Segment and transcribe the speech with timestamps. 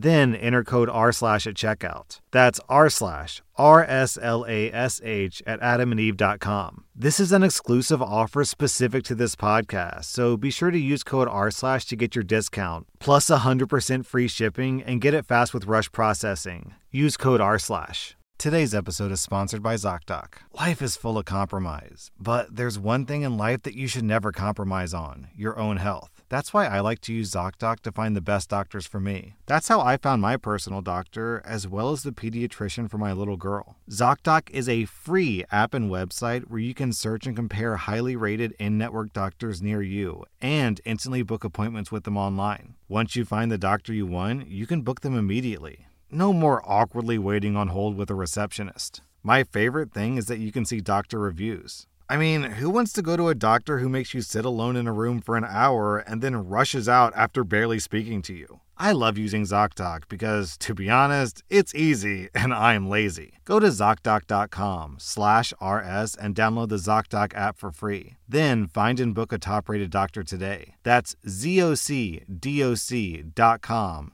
[0.00, 2.20] Then enter code R slash at checkout.
[2.30, 6.84] That's R slash R S L A S H at adamandeve.com.
[6.94, 11.26] This is an exclusive offer specific to this podcast, so be sure to use code
[11.26, 15.66] R slash to get your discount, plus 100% free shipping, and get it fast with
[15.66, 16.74] rush processing.
[16.92, 18.16] Use code R slash.
[18.38, 20.34] Today's episode is sponsored by ZocDoc.
[20.54, 24.30] Life is full of compromise, but there's one thing in life that you should never
[24.30, 26.17] compromise on your own health.
[26.28, 29.34] That's why I like to use ZocDoc to find the best doctors for me.
[29.46, 33.38] That's how I found my personal doctor, as well as the pediatrician for my little
[33.38, 33.76] girl.
[33.90, 38.52] ZocDoc is a free app and website where you can search and compare highly rated
[38.58, 42.74] in network doctors near you and instantly book appointments with them online.
[42.88, 45.86] Once you find the doctor you want, you can book them immediately.
[46.10, 49.02] No more awkwardly waiting on hold with a receptionist.
[49.22, 51.86] My favorite thing is that you can see doctor reviews.
[52.10, 54.86] I mean, who wants to go to a doctor who makes you sit alone in
[54.86, 58.60] a room for an hour and then rushes out after barely speaking to you?
[58.78, 63.34] I love using ZocDoc because, to be honest, it's easy and I'm lazy.
[63.44, 68.16] Go to ZocDoc.com slash RS and download the ZocDoc app for free.
[68.26, 70.76] Then find and book a top-rated doctor today.
[70.84, 72.22] That's ZocDoc.com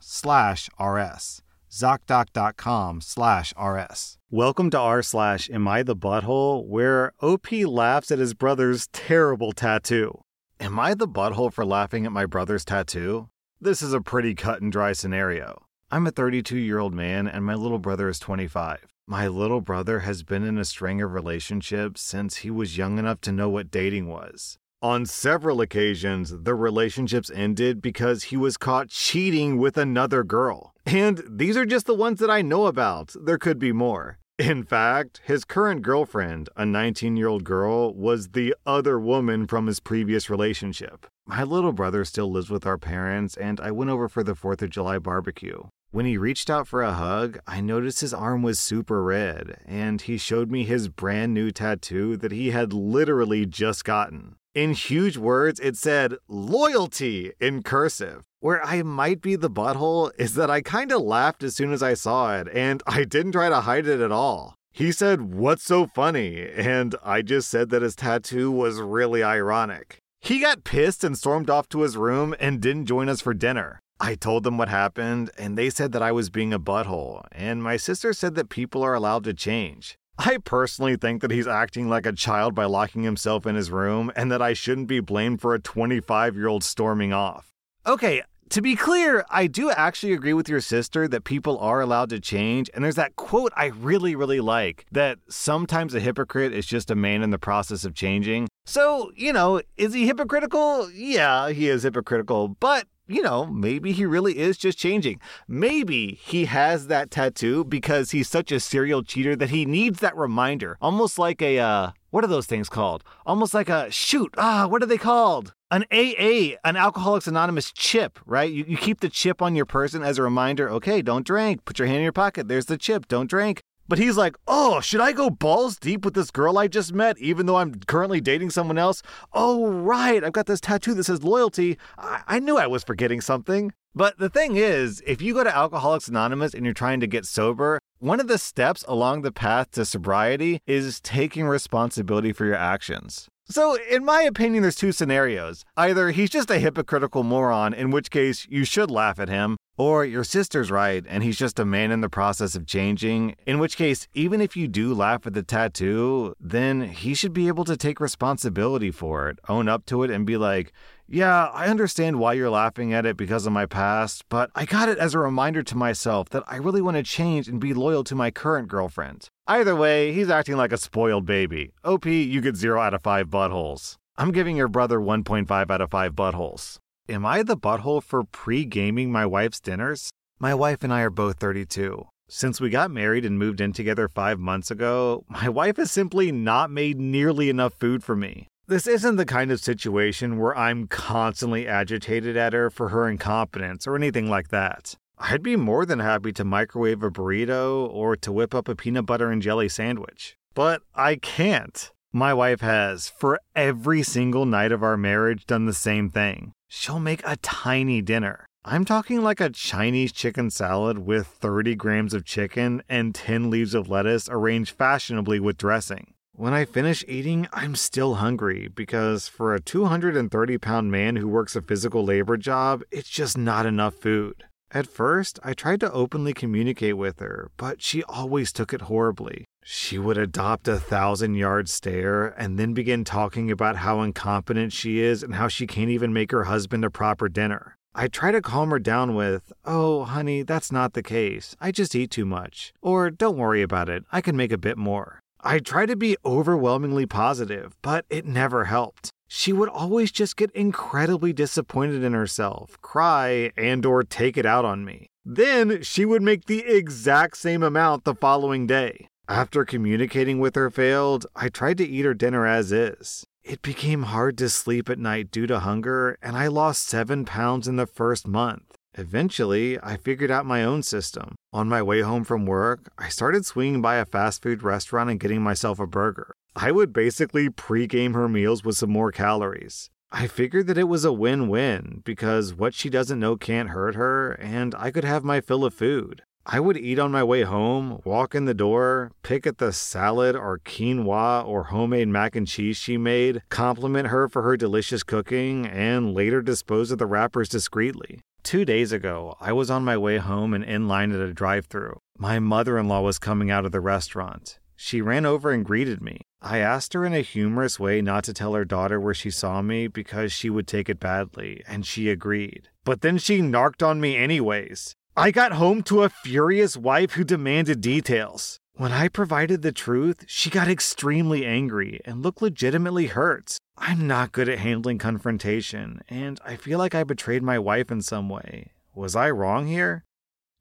[0.00, 1.43] slash RS.
[1.74, 4.16] ZocDoc.com slash RS.
[4.30, 9.50] Welcome to r slash Am I the Butthole, where OP laughs at his brother's terrible
[9.50, 10.20] tattoo.
[10.60, 13.28] Am I the butthole for laughing at my brother's tattoo?
[13.60, 15.66] This is a pretty cut and dry scenario.
[15.90, 18.86] I'm a 32 year old man and my little brother is 25.
[19.08, 23.20] My little brother has been in a string of relationships since he was young enough
[23.22, 24.58] to know what dating was.
[24.82, 30.74] On several occasions, the relationships ended because he was caught cheating with another girl.
[30.84, 33.14] And these are just the ones that I know about.
[33.18, 34.18] There could be more.
[34.38, 39.68] In fact, his current girlfriend, a 19 year old girl, was the other woman from
[39.68, 41.06] his previous relationship.
[41.24, 44.60] My little brother still lives with our parents, and I went over for the 4th
[44.60, 45.62] of July barbecue.
[45.92, 50.02] When he reached out for a hug, I noticed his arm was super red, and
[50.02, 54.34] he showed me his brand new tattoo that he had literally just gotten.
[54.54, 58.22] In huge words, it said loyalty in cursive.
[58.38, 61.82] Where I might be the butthole is that I kind of laughed as soon as
[61.82, 64.54] I saw it, and I didn't try to hide it at all.
[64.70, 66.48] He said, What's so funny?
[66.48, 69.98] And I just said that his tattoo was really ironic.
[70.20, 73.80] He got pissed and stormed off to his room and didn't join us for dinner.
[73.98, 77.60] I told them what happened, and they said that I was being a butthole, and
[77.60, 79.96] my sister said that people are allowed to change.
[80.18, 84.12] I personally think that he's acting like a child by locking himself in his room,
[84.14, 87.52] and that I shouldn't be blamed for a 25 year old storming off.
[87.86, 92.10] Okay, to be clear, I do actually agree with your sister that people are allowed
[92.10, 92.70] to change.
[92.72, 96.94] And there's that quote I really, really like that sometimes a hypocrite is just a
[96.94, 98.48] man in the process of changing.
[98.64, 100.90] So, you know, is he hypocritical?
[100.92, 105.20] Yeah, he is hypocritical, but you know, maybe he really is just changing.
[105.46, 110.16] Maybe he has that tattoo because he's such a serial cheater that he needs that
[110.16, 110.78] reminder.
[110.80, 113.04] Almost like a, uh, what are those things called?
[113.26, 115.52] Almost like a, shoot, ah, what are they called?
[115.70, 118.50] An AA, an Alcoholics Anonymous chip, right?
[118.50, 121.64] You, you keep the chip on your person as a reminder okay, don't drink.
[121.64, 122.48] Put your hand in your pocket.
[122.48, 123.08] There's the chip.
[123.08, 123.62] Don't drink.
[123.86, 127.18] But he's like, oh, should I go balls deep with this girl I just met,
[127.18, 129.02] even though I'm currently dating someone else?
[129.32, 131.78] Oh, right, I've got this tattoo that says loyalty.
[131.98, 133.72] I, I knew I was forgetting something.
[133.94, 137.26] But the thing is, if you go to Alcoholics Anonymous and you're trying to get
[137.26, 142.56] sober, one of the steps along the path to sobriety is taking responsibility for your
[142.56, 143.28] actions.
[143.46, 145.66] So, in my opinion, there's two scenarios.
[145.76, 150.04] Either he's just a hypocritical moron, in which case you should laugh at him, or
[150.04, 153.76] your sister's right and he's just a man in the process of changing, in which
[153.76, 157.76] case, even if you do laugh at the tattoo, then he should be able to
[157.76, 160.72] take responsibility for it, own up to it, and be like,
[161.08, 164.88] yeah, I understand why you're laughing at it because of my past, but I got
[164.88, 168.04] it as a reminder to myself that I really want to change and be loyal
[168.04, 169.28] to my current girlfriend.
[169.46, 171.72] Either way, he's acting like a spoiled baby.
[171.84, 173.96] OP, you get 0 out of 5 buttholes.
[174.16, 176.78] I'm giving your brother 1.5 out of 5 buttholes.
[177.08, 180.10] Am I the butthole for pre gaming my wife's dinners?
[180.38, 182.06] My wife and I are both 32.
[182.28, 186.32] Since we got married and moved in together five months ago, my wife has simply
[186.32, 188.48] not made nearly enough food for me.
[188.66, 193.86] This isn't the kind of situation where I'm constantly agitated at her for her incompetence
[193.86, 194.94] or anything like that.
[195.18, 199.04] I'd be more than happy to microwave a burrito or to whip up a peanut
[199.04, 200.38] butter and jelly sandwich.
[200.54, 201.92] But I can't.
[202.10, 206.52] My wife has, for every single night of our marriage, done the same thing.
[206.66, 208.46] She'll make a tiny dinner.
[208.64, 213.74] I'm talking like a Chinese chicken salad with 30 grams of chicken and 10 leaves
[213.74, 216.13] of lettuce arranged fashionably with dressing.
[216.36, 221.54] When I finish eating, I'm still hungry because for a 230 pound man who works
[221.54, 224.42] a physical labor job, it's just not enough food.
[224.72, 229.44] At first, I tried to openly communicate with her, but she always took it horribly.
[229.62, 234.98] She would adopt a thousand yard stare and then begin talking about how incompetent she
[234.98, 237.76] is and how she can't even make her husband a proper dinner.
[237.94, 241.54] I try to calm her down with, Oh, honey, that's not the case.
[241.60, 242.74] I just eat too much.
[242.82, 245.20] Or, don't worry about it, I can make a bit more.
[245.46, 249.10] I tried to be overwhelmingly positive, but it never helped.
[249.28, 254.64] She would always just get incredibly disappointed in herself, cry, and or take it out
[254.64, 255.08] on me.
[255.22, 259.06] Then she would make the exact same amount the following day.
[259.28, 263.24] After communicating with her failed, I tried to eat her dinner as is.
[263.42, 267.68] It became hard to sleep at night due to hunger, and I lost seven pounds
[267.68, 268.73] in the first month.
[268.96, 271.34] Eventually, I figured out my own system.
[271.52, 275.18] On my way home from work, I started swinging by a fast food restaurant and
[275.18, 276.34] getting myself a burger.
[276.54, 279.90] I would basically pre game her meals with some more calories.
[280.12, 283.96] I figured that it was a win win because what she doesn't know can't hurt
[283.96, 286.22] her, and I could have my fill of food.
[286.46, 290.36] I would eat on my way home, walk in the door, pick at the salad
[290.36, 295.66] or quinoa or homemade mac and cheese she made, compliment her for her delicious cooking,
[295.66, 298.20] and later dispose of the wrappers discreetly.
[298.44, 301.64] Two days ago, I was on my way home and in line at a drive
[301.64, 301.98] through.
[302.18, 304.58] My mother in law was coming out of the restaurant.
[304.76, 306.20] She ran over and greeted me.
[306.42, 309.62] I asked her in a humorous way not to tell her daughter where she saw
[309.62, 312.68] me because she would take it badly, and she agreed.
[312.84, 314.94] But then she narked on me anyways.
[315.16, 318.60] I got home to a furious wife who demanded details.
[318.74, 323.58] When I provided the truth, she got extremely angry and looked legitimately hurt.
[323.76, 328.02] I'm not good at handling confrontation, and I feel like I betrayed my wife in
[328.02, 328.72] some way.
[328.94, 330.04] Was I wrong here?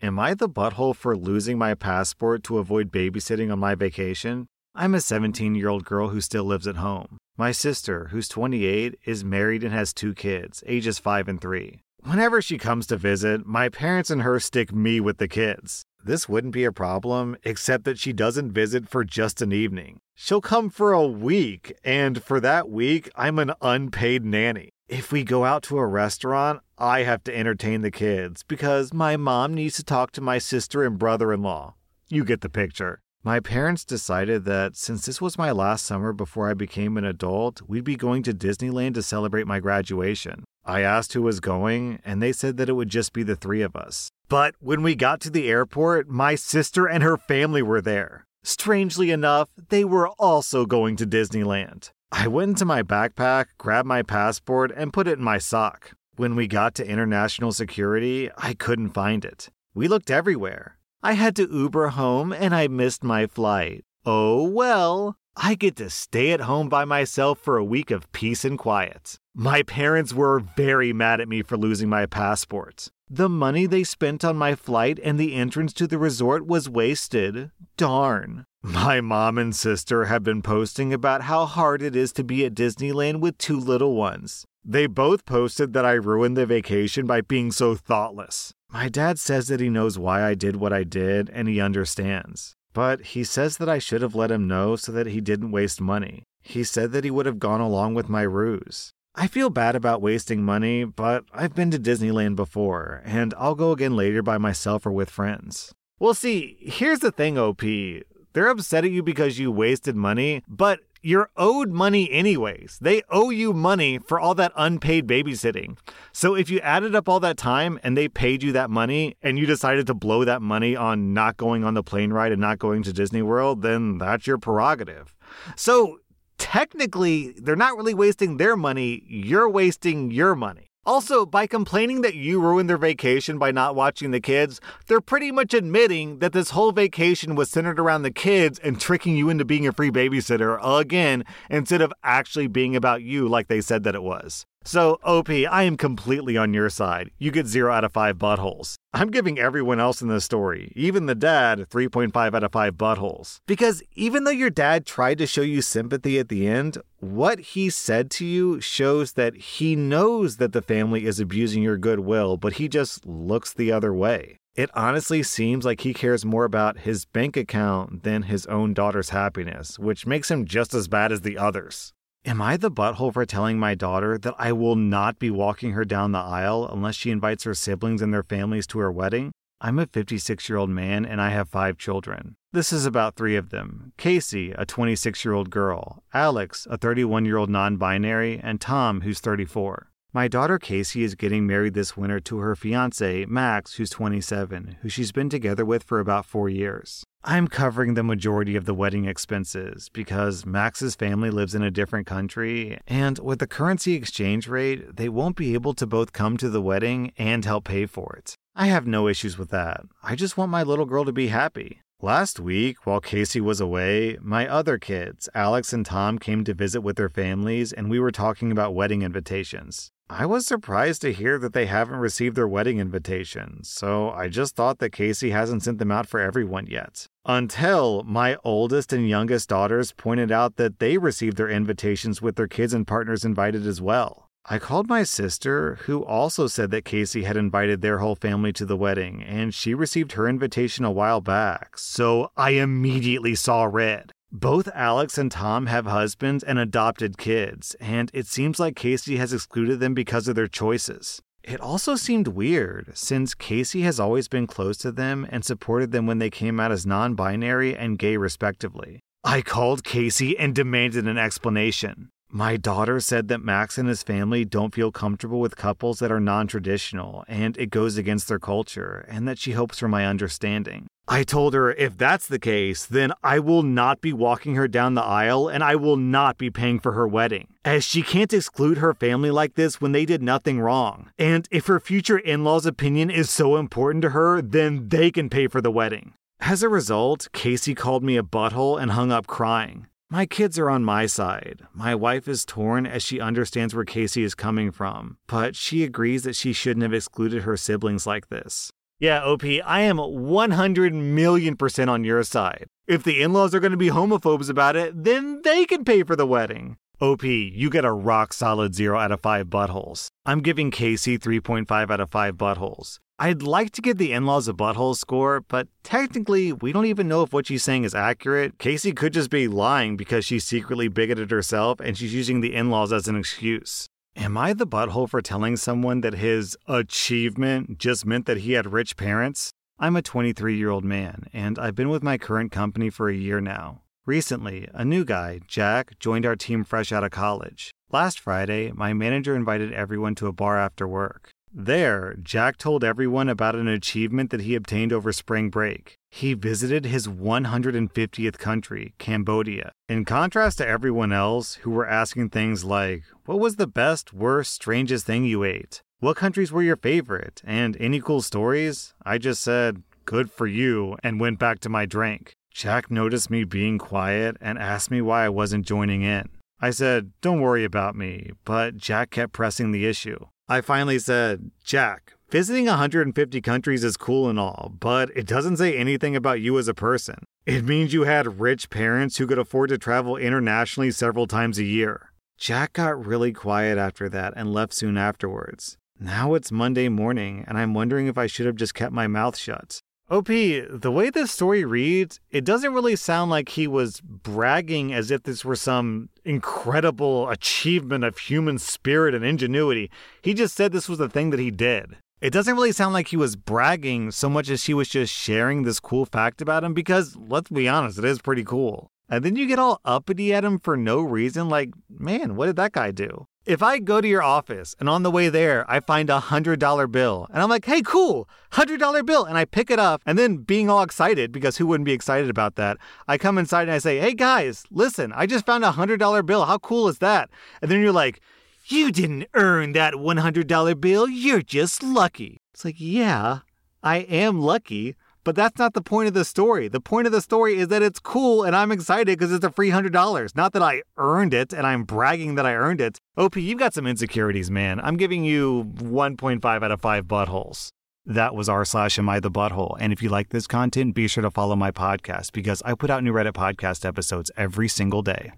[0.01, 4.47] Am I the butthole for losing my passport to avoid babysitting on my vacation?
[4.75, 7.17] I'm a 17 year old girl who still lives at home.
[7.37, 11.81] My sister, who's 28, is married and has two kids, ages 5 and 3.
[12.01, 15.83] Whenever she comes to visit, my parents and her stick me with the kids.
[16.05, 19.99] This wouldn't be a problem, except that she doesn't visit for just an evening.
[20.15, 24.71] She'll come for a week, and for that week, I'm an unpaid nanny.
[24.89, 29.15] If we go out to a restaurant, I have to entertain the kids because my
[29.15, 31.75] mom needs to talk to my sister and brother in law.
[32.09, 32.99] You get the picture.
[33.23, 37.61] My parents decided that since this was my last summer before I became an adult,
[37.65, 40.43] we'd be going to Disneyland to celebrate my graduation.
[40.65, 43.61] I asked who was going, and they said that it would just be the three
[43.61, 44.09] of us.
[44.29, 48.25] But when we got to the airport, my sister and her family were there.
[48.43, 51.91] Strangely enough, they were also going to Disneyland.
[52.11, 55.91] I went into my backpack, grabbed my passport, and put it in my sock.
[56.15, 59.49] When we got to international security, I couldn't find it.
[59.73, 60.77] We looked everywhere.
[61.01, 63.83] I had to Uber home and I missed my flight.
[64.05, 68.45] Oh well, I get to stay at home by myself for a week of peace
[68.45, 69.17] and quiet.
[69.35, 72.89] My parents were very mad at me for losing my passport.
[73.09, 77.49] The money they spent on my flight and the entrance to the resort was wasted.
[77.75, 78.45] Darn.
[78.61, 82.53] My mom and sister have been posting about how hard it is to be at
[82.53, 84.45] Disneyland with two little ones.
[84.63, 88.53] They both posted that I ruined the vacation by being so thoughtless.
[88.71, 92.55] My dad says that he knows why I did what I did and he understands.
[92.71, 95.81] But he says that I should have let him know so that he didn't waste
[95.81, 96.23] money.
[96.41, 98.92] He said that he would have gone along with my ruse.
[99.15, 103.71] I feel bad about wasting money, but I've been to Disneyland before, and I'll go
[103.71, 105.71] again later by myself or with friends.
[105.99, 107.61] Well, see, here's the thing, OP.
[107.61, 112.79] They're upset at you because you wasted money, but you're owed money anyways.
[112.81, 115.77] They owe you money for all that unpaid babysitting.
[116.11, 119.37] So if you added up all that time and they paid you that money and
[119.37, 122.57] you decided to blow that money on not going on the plane ride and not
[122.57, 125.13] going to Disney World, then that's your prerogative.
[125.55, 125.99] So
[126.37, 130.69] technically, they're not really wasting their money, you're wasting your money.
[130.85, 135.31] Also, by complaining that you ruined their vacation by not watching the kids, they're pretty
[135.31, 139.45] much admitting that this whole vacation was centered around the kids and tricking you into
[139.45, 143.95] being a free babysitter again instead of actually being about you like they said that
[143.95, 144.45] it was.
[144.65, 147.11] So, OP, I am completely on your side.
[147.19, 148.75] You get 0 out of 5 buttholes.
[148.93, 153.39] I'm giving everyone else in this story, even the dad, 3.5 out of 5 buttholes.
[153.45, 157.69] Because even though your dad tried to show you sympathy at the end, what he
[157.69, 162.53] said to you shows that he knows that the family is abusing your goodwill, but
[162.53, 164.37] he just looks the other way.
[164.55, 169.09] It honestly seems like he cares more about his bank account than his own daughter's
[169.09, 171.91] happiness, which makes him just as bad as the others.
[172.25, 175.83] Am I the butthole for telling my daughter that I will not be walking her
[175.83, 179.33] down the aisle unless she invites her siblings and their families to her wedding?
[179.59, 182.35] I'm a 56 year old man and I have five children.
[182.53, 187.25] This is about three of them Casey, a 26 year old girl, Alex, a 31
[187.25, 189.89] year old non binary, and Tom, who's 34.
[190.15, 194.87] My daughter Casey is getting married this winter to her fiance, Max, who's 27, who
[194.87, 197.03] she's been together with for about four years.
[197.23, 202.05] I'm covering the majority of the wedding expenses because Max's family lives in a different
[202.05, 206.49] country, and with the currency exchange rate, they won't be able to both come to
[206.49, 208.35] the wedding and help pay for it.
[208.55, 209.81] I have no issues with that.
[210.03, 211.79] I just want my little girl to be happy.
[212.03, 216.81] Last week, while Casey was away, my other kids, Alex and Tom, came to visit
[216.81, 219.89] with their families, and we were talking about wedding invitations.
[220.09, 224.55] I was surprised to hear that they haven't received their wedding invitations, so I just
[224.55, 227.07] thought that Casey hasn't sent them out for everyone yet.
[227.25, 232.47] Until my oldest and youngest daughters pointed out that they received their invitations with their
[232.47, 234.29] kids and partners invited as well.
[234.45, 238.65] I called my sister, who also said that Casey had invited their whole family to
[238.65, 244.11] the wedding, and she received her invitation a while back, so I immediately saw red.
[244.35, 249.31] Both Alex and Tom have husbands and adopted kids, and it seems like Casey has
[249.31, 251.21] excluded them because of their choices.
[251.43, 256.07] It also seemed weird, since Casey has always been close to them and supported them
[256.07, 259.01] when they came out as non binary and gay, respectively.
[259.23, 262.09] I called Casey and demanded an explanation.
[262.35, 266.19] My daughter said that Max and his family don't feel comfortable with couples that are
[266.19, 270.87] non traditional and it goes against their culture, and that she hopes for my understanding.
[271.07, 274.95] I told her if that's the case, then I will not be walking her down
[274.95, 278.79] the aisle and I will not be paying for her wedding, as she can't exclude
[278.79, 281.11] her family like this when they did nothing wrong.
[281.19, 285.29] And if her future in law's opinion is so important to her, then they can
[285.29, 286.15] pay for the wedding.
[286.39, 289.85] As a result, Casey called me a butthole and hung up crying.
[290.13, 291.63] My kids are on my side.
[291.73, 296.21] My wife is torn as she understands where Casey is coming from, but she agrees
[296.21, 298.69] that she shouldn't have excluded her siblings like this.
[298.99, 302.67] Yeah, OP, I am 100 million percent on your side.
[302.85, 306.03] If the in laws are going to be homophobes about it, then they can pay
[306.03, 306.77] for the wedding.
[307.01, 310.09] OP, you get a rock solid 0 out of 5 buttholes.
[310.27, 312.99] I'm giving Casey 3.5 out of 5 buttholes.
[313.23, 317.07] I'd like to give the in laws a butthole score, but technically, we don't even
[317.07, 318.59] know if what she's saying is accurate.
[318.59, 322.69] Casey could just be lying because she's secretly bigoted herself and she's using the in
[322.69, 323.87] laws as an excuse.
[324.17, 328.73] Am I the butthole for telling someone that his achievement just meant that he had
[328.73, 329.51] rich parents?
[329.79, 333.15] I'm a 23 year old man, and I've been with my current company for a
[333.15, 333.83] year now.
[334.05, 337.71] Recently, a new guy, Jack, joined our team fresh out of college.
[337.89, 341.29] Last Friday, my manager invited everyone to a bar after work.
[341.55, 345.99] There, Jack told everyone about an achievement that he obtained over spring break.
[346.09, 349.71] He visited his 150th country, Cambodia.
[349.87, 354.51] In contrast to everyone else who were asking things like, What was the best, worst,
[354.51, 355.83] strangest thing you ate?
[355.99, 357.43] What countries were your favorite?
[357.45, 358.95] And any cool stories?
[359.05, 362.33] I just said, Good for you, and went back to my drink.
[362.51, 366.29] Jack noticed me being quiet and asked me why I wasn't joining in.
[366.59, 370.17] I said, Don't worry about me, but Jack kept pressing the issue.
[370.49, 375.77] I finally said, Jack, visiting 150 countries is cool and all, but it doesn't say
[375.77, 377.23] anything about you as a person.
[377.45, 381.63] It means you had rich parents who could afford to travel internationally several times a
[381.63, 382.11] year.
[382.37, 385.77] Jack got really quiet after that and left soon afterwards.
[385.97, 389.37] Now it's Monday morning, and I'm wondering if I should have just kept my mouth
[389.37, 389.79] shut.
[390.13, 395.09] OP, the way this story reads, it doesn't really sound like he was bragging as
[395.09, 399.89] if this were some incredible achievement of human spirit and ingenuity.
[400.21, 401.97] He just said this was the thing that he did.
[402.21, 405.63] It doesn't really sound like he was bragging so much as he was just sharing
[405.63, 408.91] this cool fact about him because, let's be honest, it is pretty cool.
[409.09, 412.55] And then you get all uppity at him for no reason, like, man, what did
[412.57, 413.25] that guy do?
[413.45, 416.59] If I go to your office and on the way there I find a hundred
[416.59, 420.01] dollar bill and I'm like, hey, cool, hundred dollar bill, and I pick it up
[420.05, 422.77] and then being all excited because who wouldn't be excited about that?
[423.07, 426.23] I come inside and I say, hey guys, listen, I just found a hundred dollar
[426.23, 426.45] bill.
[426.45, 427.29] How cool is that?
[427.61, 428.21] And then you're like,
[428.65, 432.39] You didn't earn that $100 bill, you're just lucky.
[432.53, 433.39] It's like, yeah,
[433.83, 436.67] I am lucky, but that's not the point of the story.
[436.67, 439.51] The point of the story is that it's cool and I'm excited because it's a
[439.51, 440.35] free $100.
[440.35, 442.99] Not that I earned it and I'm bragging that I earned it.
[443.17, 444.79] OP, you've got some insecurities, man.
[444.81, 447.69] I'm giving you 1.5 out of 5 buttholes.
[448.05, 449.77] That was r slash am I the butthole.
[449.79, 452.89] And if you like this content, be sure to follow my podcast because I put
[452.89, 455.31] out new Reddit podcast episodes every single day.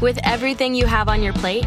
[0.00, 1.66] With everything you have on your plate,